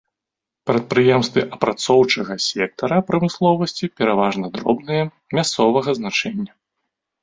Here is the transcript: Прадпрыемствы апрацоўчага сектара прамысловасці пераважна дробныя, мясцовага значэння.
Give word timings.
Прадпрыемствы 0.69 1.41
апрацоўчага 1.57 2.33
сектара 2.47 2.97
прамысловасці 3.13 3.93
пераважна 4.01 4.45
дробныя, 4.59 5.03
мясцовага 5.41 5.89
значэння. 6.03 6.53